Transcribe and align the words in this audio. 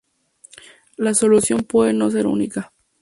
La 0.97 1.13
solución 1.13 1.59
puede 1.61 1.93
no 1.93 2.09
ser 2.09 2.25
única. 2.25 2.73